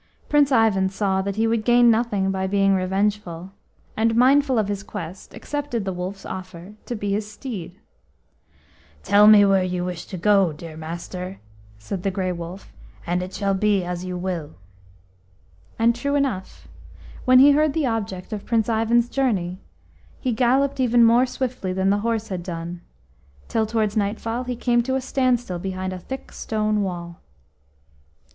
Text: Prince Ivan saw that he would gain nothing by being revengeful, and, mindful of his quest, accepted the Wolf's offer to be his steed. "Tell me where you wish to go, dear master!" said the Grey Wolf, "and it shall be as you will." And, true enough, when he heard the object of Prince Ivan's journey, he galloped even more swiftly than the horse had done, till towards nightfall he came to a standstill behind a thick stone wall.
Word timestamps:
Prince 0.29 0.51
Ivan 0.51 0.89
saw 0.89 1.21
that 1.21 1.35
he 1.35 1.45
would 1.45 1.63
gain 1.63 1.91
nothing 1.91 2.31
by 2.31 2.47
being 2.47 2.73
revengeful, 2.73 3.51
and, 3.95 4.15
mindful 4.15 4.57
of 4.57 4.67
his 4.67 4.81
quest, 4.81 5.35
accepted 5.35 5.85
the 5.85 5.93
Wolf's 5.93 6.25
offer 6.25 6.73
to 6.87 6.95
be 6.95 7.11
his 7.11 7.29
steed. 7.31 7.79
"Tell 9.03 9.27
me 9.27 9.45
where 9.45 9.61
you 9.63 9.85
wish 9.85 10.05
to 10.07 10.17
go, 10.17 10.53
dear 10.53 10.75
master!" 10.75 11.39
said 11.77 12.01
the 12.01 12.09
Grey 12.09 12.31
Wolf, 12.31 12.73
"and 13.05 13.21
it 13.21 13.31
shall 13.31 13.53
be 13.53 13.83
as 13.83 14.03
you 14.03 14.17
will." 14.17 14.55
And, 15.77 15.93
true 15.93 16.15
enough, 16.15 16.67
when 17.25 17.37
he 17.37 17.51
heard 17.51 17.73
the 17.73 17.85
object 17.85 18.33
of 18.33 18.43
Prince 18.43 18.69
Ivan's 18.69 19.07
journey, 19.07 19.59
he 20.19 20.31
galloped 20.31 20.79
even 20.79 21.03
more 21.05 21.27
swiftly 21.27 21.73
than 21.73 21.91
the 21.91 21.99
horse 21.99 22.29
had 22.29 22.41
done, 22.41 22.81
till 23.47 23.67
towards 23.67 23.95
nightfall 23.95 24.45
he 24.45 24.55
came 24.55 24.81
to 24.81 24.95
a 24.95 24.99
standstill 25.01 25.59
behind 25.59 25.93
a 25.93 25.99
thick 25.99 26.31
stone 26.31 26.81
wall. 26.81 27.21